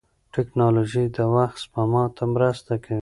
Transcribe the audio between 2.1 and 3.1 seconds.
ته مرسته کوي.